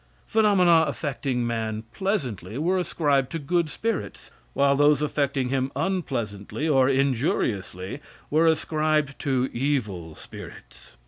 [0.25, 6.89] Phenomena affecting man pleasantly were ascribed to good spirits, while those affecting him unpleasantly or
[6.89, 7.99] injuriously,
[8.31, 10.93] were ascribed to evil spirits.